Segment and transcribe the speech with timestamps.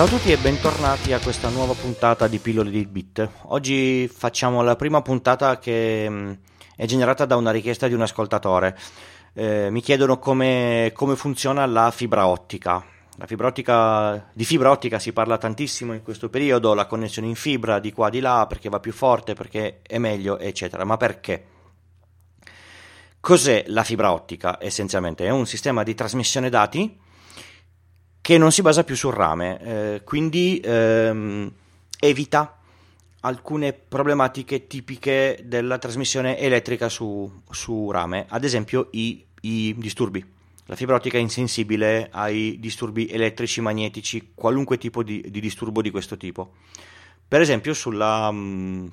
[0.00, 3.30] Ciao a tutti e bentornati a questa nuova puntata di Pillole di Bit.
[3.48, 6.38] Oggi facciamo la prima puntata che mh,
[6.74, 8.78] è generata da una richiesta di un ascoltatore.
[9.34, 12.82] Eh, mi chiedono come, come funziona la fibra ottica.
[13.18, 17.34] La fibra ottica, di fibra ottica si parla tantissimo in questo periodo, la connessione in
[17.34, 20.82] fibra di qua di là perché va più forte, perché è meglio, eccetera.
[20.84, 21.44] Ma perché?
[23.20, 25.26] Cos'è la fibra ottica essenzialmente?
[25.26, 27.08] È un sistema di trasmissione dati
[28.30, 31.50] che non si basa più sul rame, eh, quindi ehm,
[31.98, 32.60] evita
[33.22, 40.24] alcune problematiche tipiche della trasmissione elettrica su, su rame, ad esempio i, i, disturbi.
[40.66, 45.90] La fibra ottica è insensibile ai disturbi elettrici, magnetici, qualunque tipo di, di disturbo di
[45.90, 46.52] questo tipo.
[47.26, 48.86] Per esempio sulla, mm,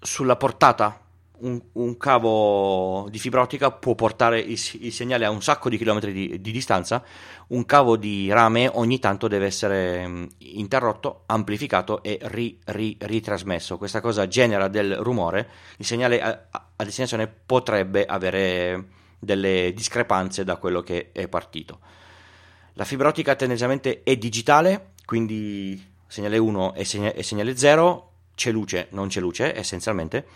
[0.00, 0.98] sulla portata
[1.40, 5.76] un, un, cavo di fibra ottica può portare il, il, segnale a un sacco di
[5.76, 7.02] chilometri di, di, distanza,
[7.48, 13.76] un cavo di rame ogni tanto deve essere mm, interrotto, amplificato e ri, ri, ritrasmesso.
[13.78, 20.56] Questa cosa genera del rumore, il segnale a, a destinazione potrebbe avere delle discrepanze da
[20.56, 21.80] quello che è partito.
[22.74, 28.88] La fibra ottica tendenzialmente è digitale, quindi segnale 1 e segnale, segnale 0, c'è luce,
[28.90, 30.26] non c'è luce essenzialmente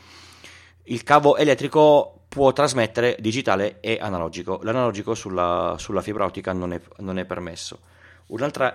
[0.85, 4.61] il cavo elettrico può trasmettere digitale e analogico.
[4.63, 7.81] L'analogico sulla, sulla fibra ottica non è, non è permesso.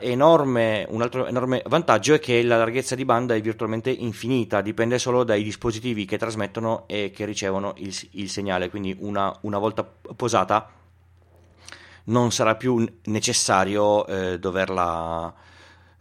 [0.02, 5.00] Enorme, un altro enorme vantaggio è che la larghezza di banda è virtualmente infinita, dipende
[5.00, 9.86] solo dai dispositivi che trasmettono e che ricevono il, il segnale, quindi una, una, volta
[9.86, 10.70] posata
[12.06, 15.34] non sarà più necessario eh, doverla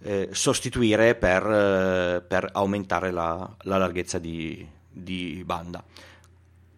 [0.03, 5.83] eh, sostituire per, eh, per, aumentare la, la larghezza di, di banda.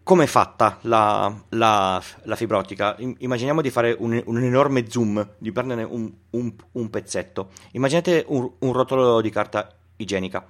[0.03, 2.95] Come è fatta la, la, la, fibra ottica?
[2.97, 7.49] Immaginiamo di fare un, un enorme zoom, di prendere un, un, un pezzetto.
[7.71, 10.45] Immaginate un, rotolo di carta igienica.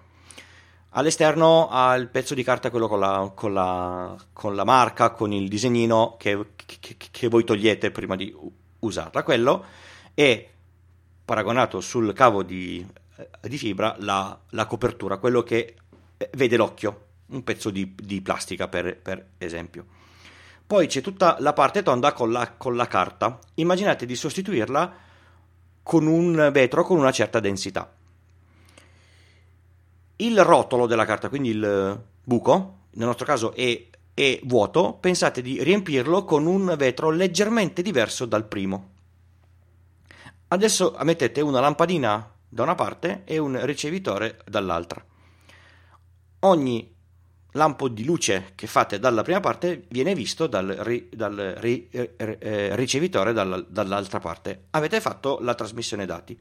[0.91, 5.33] All'esterno ha il pezzo di carta, quello con la, con la, con la marca, con
[5.33, 8.31] il disegnino che, che, che, voi togliete prima di
[8.79, 9.23] usarla.
[9.23, 9.65] Quello
[10.13, 10.47] è
[11.25, 12.85] paragonato sul cavo di,
[13.41, 15.77] di fibra la, la copertura, quello che
[16.33, 19.85] vede l'occhio un pezzo di, di plastica per, per, esempio.
[20.65, 23.39] Poi c'è tutta la parte tonda con la, con la carta.
[23.55, 24.93] Immaginate di sostituirla
[25.83, 27.91] con un vetro con una certa densità.
[30.17, 35.63] Il rotolo della carta, quindi il buco, nel nostro caso è, è vuoto, pensate di
[35.63, 38.95] riempirlo con un vetro leggermente diverso dal primo.
[40.49, 45.03] Adesso mettete una lampadina da una parte e un ricevitore dall'altra.
[46.39, 46.95] Ogni
[47.51, 52.13] lampo di luce che fate dalla prima parte viene visto dal, ri, dal ri, eh,
[52.17, 54.65] eh, ricevitore dalla, dall'altra parte.
[54.71, 56.39] Avete fatto la trasmissione dati.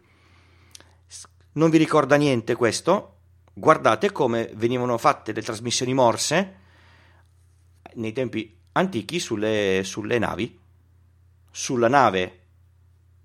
[1.53, 3.15] Non vi ricorda niente questo?
[3.55, 6.55] Guardate come venivano fatte le trasmissioni morse
[7.95, 10.59] nei tempi antichi sulle, sulle navi.
[11.51, 12.41] Sulla nave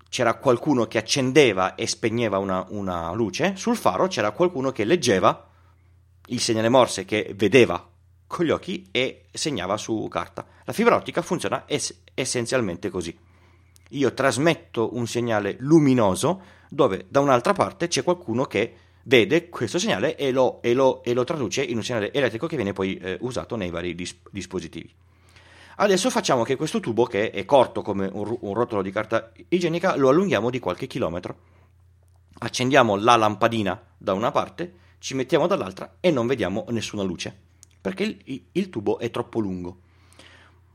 [0.08, 5.50] c'era qualcuno che accendeva e spegneva una, una luce, sul faro c'era qualcuno che leggeva
[6.26, 7.88] il segnale morse che vedeva
[8.26, 10.46] con gli occhi e segnava su carta.
[10.64, 13.16] La fibra ottica funziona es- essenzialmente così.
[13.90, 20.16] Io trasmetto un segnale luminoso dove da un'altra parte c'è qualcuno che vede questo segnale
[20.16, 23.18] e lo, e lo, e lo traduce in un segnale elettrico che viene poi eh,
[23.20, 24.90] usato nei vari dis- dispositivi.
[25.76, 29.96] Adesso facciamo che questo tubo, che è corto come un, un rotolo di carta igienica,
[29.96, 31.36] lo allunghiamo di qualche chilometro.
[32.38, 37.36] Accendiamo la lampadina da una parte ci mettiamo dall'altra e non vediamo nessuna luce,
[37.80, 39.80] perché il, il tubo è troppo lungo.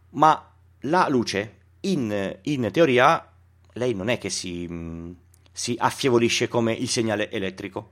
[0.10, 3.26] Ma la luce, in, in teoria,
[3.72, 5.16] lei non è che si,
[5.50, 7.92] si, affievolisce come il segnale elettrico.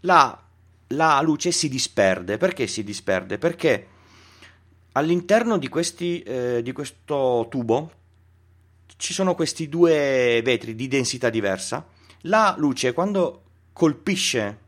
[0.00, 0.44] La,
[0.88, 2.36] la luce si disperde.
[2.36, 3.38] Perché si disperde?
[3.38, 3.86] Perché
[4.92, 7.92] all'interno di, questi, eh, di questo tubo
[8.96, 11.86] ci sono questi due vetri di densità diversa.
[12.22, 13.42] La luce, quando
[13.72, 14.62] colpisce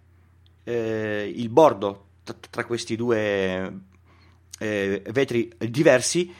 [0.66, 3.80] eh, il bordo t- tra questi due
[4.58, 6.34] eh, vetri diversi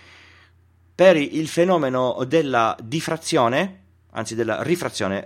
[0.94, 3.82] per il fenomeno della diffrazione,
[4.12, 5.22] anzi della rifrazione,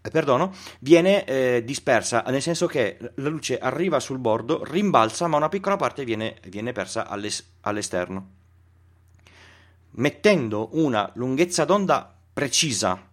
[0.00, 5.36] eh, perdono, viene eh, dispersa, nel senso che la luce arriva sul bordo, rimbalza, ma
[5.36, 8.30] una piccola parte viene, viene persa all'es- all'esterno.
[9.96, 13.12] Mettendo una lunghezza d'onda precisa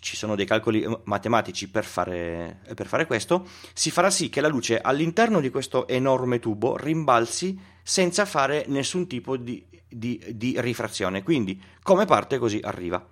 [0.00, 4.40] ci sono dei calcoli eh, matematici per fare, per fare, questo, si farà sì che
[4.40, 10.54] la luce all'interno di questo enorme tubo rimbalzi senza fare nessun tipo di, di, di
[10.58, 11.22] rifrazione.
[11.22, 13.04] Quindi, come parte, così arriva.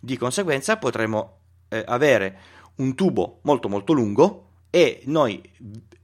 [0.00, 1.38] Di conseguenza, potremo
[1.68, 2.38] eh, avere
[2.76, 5.40] un tubo molto molto lungo e noi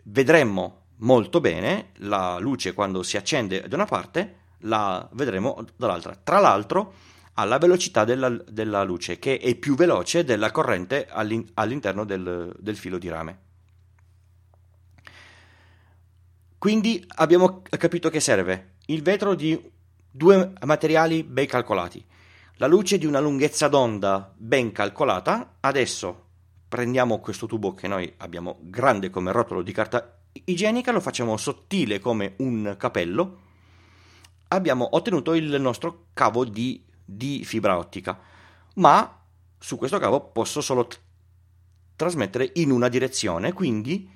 [0.05, 6.17] vedremmo molto bene la luce quando si accende da una parte, la vedremo dall'altra.
[6.23, 6.95] Tra l'altro
[7.35, 12.77] alla velocità della, della luce che è più veloce della corrente all'in, all'interno del, del
[12.77, 13.39] filo di rame.
[16.59, 19.61] Quindi abbiamo capito che serve il vetro di
[20.11, 22.05] due materiali ben calcolati,
[22.57, 25.57] la luce di una lunghezza d'onda ben calcolata.
[25.59, 26.27] Adesso
[26.69, 31.99] prendiamo questo tubo che noi abbiamo grande come rotolo di carta igienica, lo facciamo sottile
[31.99, 33.41] come un capello.
[34.49, 38.19] Abbiamo ottenuto il nostro cavo di, di fibra ottica,
[38.75, 39.21] ma
[39.59, 40.99] su questo cavo posso solo t-
[41.97, 44.11] trasmettere in una direzione, quindi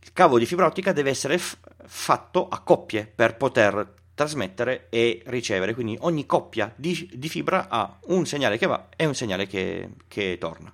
[0.00, 5.22] il cavo di fibra ottica deve essere f- fatto a coppie per poter trasmettere e
[5.26, 9.46] ricevere, quindi ogni coppia di, di fibra ha un segnale che va e un segnale
[9.46, 10.72] che, che torna.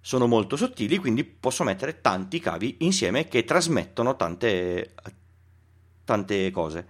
[0.00, 4.94] Sono molto sottili, quindi posso mettere tanti cavi insieme che trasmettono tante,
[6.04, 6.86] tante cose.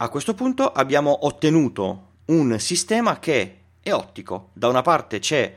[0.00, 4.50] A questo punto abbiamo ottenuto un sistema che è ottico.
[4.52, 5.56] Da una parte c'è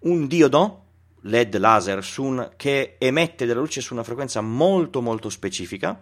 [0.00, 0.84] un diodo
[1.22, 5.98] LED laser un, che emette della luce su una frequenza molto molto specifica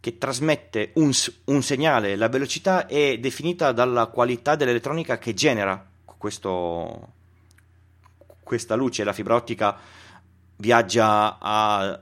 [0.00, 1.12] che trasmette un,
[1.44, 7.12] un, segnale, la velocità è definita dalla qualità dell'elettronica che genera questo,
[8.42, 9.78] questa luce, la fibra ottica
[10.56, 12.00] viaggia a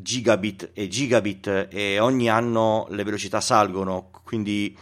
[0.00, 4.76] gigabit e gigabit e ogni anno le velocità salgono, quindi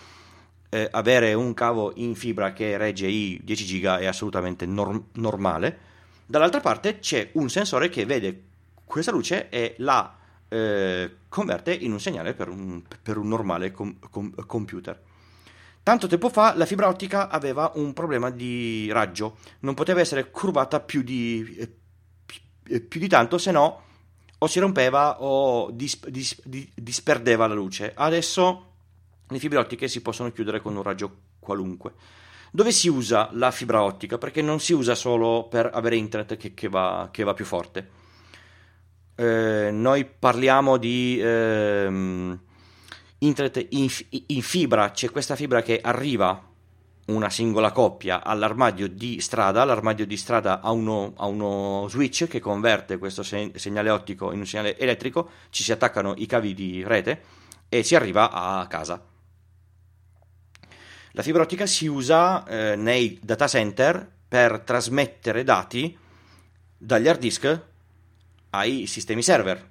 [0.68, 5.78] eh, avere un cavo in fibra che regge i 10 giga è assolutamente norm- normale.
[6.26, 8.42] Dall'altra parte c'è un sensore che vede
[8.84, 10.16] questa luce e la
[10.48, 15.00] eh, converte in un segnale per un, per un normale com, com, computer.
[15.82, 20.80] Tanto tempo fa la fibra ottica aveva un problema di raggio, non poteva essere curvata
[20.80, 21.56] più di,
[22.68, 23.84] eh, più di tanto, se no
[24.38, 27.92] o si rompeva o dis, dis, dis, disperdeva la luce.
[27.94, 28.72] Adesso
[29.28, 31.94] le fibre ottiche si possono chiudere con un raggio qualunque.
[32.50, 34.18] Dove si usa la fibra ottica?
[34.18, 38.04] Perché non si usa solo per avere internet che, che, va, che va più forte
[39.16, 42.38] eh, noi parliamo di ehm,
[43.18, 43.88] internet in,
[44.26, 46.45] in, fibra, c'è questa fibra che arriva
[47.06, 52.40] una singola coppia all'armadio di strada, l'armadio di strada ha uno, ha uno switch che
[52.40, 57.22] converte questo segnale ottico in un segnale elettrico, ci si attaccano i cavi di rete
[57.68, 59.02] e si arriva a casa.
[61.12, 65.96] La fibra ottica si usa eh, nei data center per trasmettere dati
[66.76, 67.60] dagli hard disk
[68.50, 69.70] ai sistemi server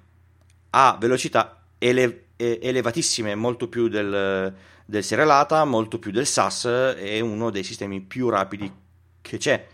[0.70, 4.54] a velocità ele- elevatissime, molto più del,
[4.84, 8.70] del Serialata, molto più del SAS, è uno dei sistemi più rapidi
[9.20, 9.66] che c'è.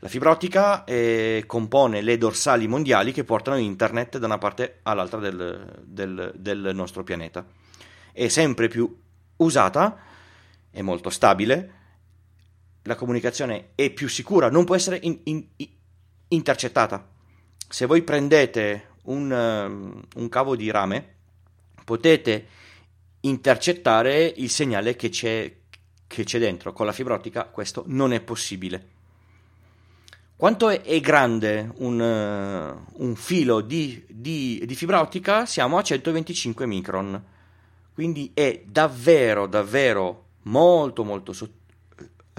[0.00, 5.18] La fibra ottica eh, compone le dorsali mondiali che portano internet da una parte all'altra
[5.18, 7.44] del, del, del nostro pianeta.
[8.12, 8.96] È sempre più
[9.36, 9.98] usata,
[10.70, 11.74] è molto stabile,
[12.82, 15.44] la comunicazione è più sicura, non può essere in, in,
[16.28, 17.16] intercettata
[17.68, 21.16] se voi prendete un, um, un cavo di rame,
[21.88, 22.46] potete
[23.20, 25.50] intercettare il segnale che c'è,
[26.06, 26.74] che c'è dentro.
[26.74, 28.96] Con la fibra ottica questo non è possibile.
[30.36, 35.46] Quanto è, è grande un, uh, un filo di, di, di, fibra ottica?
[35.46, 37.24] Siamo a 125 micron,
[37.94, 41.56] quindi è davvero, davvero molto, molto sottile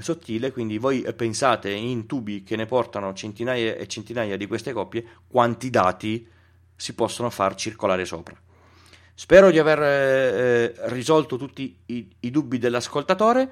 [0.01, 5.06] sottile, quindi voi pensate in tubi che ne portano centinaia e centinaia di queste coppie,
[5.27, 6.25] quanti dati
[6.74, 8.41] si possono far circolare sopra.
[9.19, 13.51] Spero di aver eh, risolto tutti i, i, dubbi dell'ascoltatore.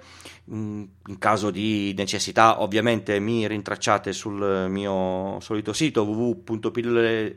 [0.49, 7.35] Mm, in caso di necessità, ovviamente mi rintracciate sul mio solito sito www.pillole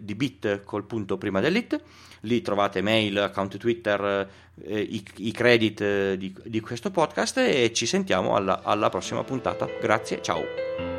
[0.62, 1.82] col punto prima dell'it.
[2.20, 4.28] Lì trovate mail, account Twitter,
[4.62, 9.24] eh, i, i, credit eh, di, di, questo podcast e ci sentiamo alla, alla prossima
[9.24, 9.66] puntata.
[9.80, 10.89] Grazie, ciao.